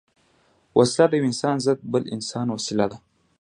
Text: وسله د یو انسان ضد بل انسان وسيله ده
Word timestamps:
وسله 0.77 1.05
د 1.09 1.13
یو 1.17 1.27
انسان 1.29 1.55
ضد 1.65 1.79
بل 1.93 2.03
انسان 2.15 2.47
وسيله 2.51 2.85
ده 2.91 2.97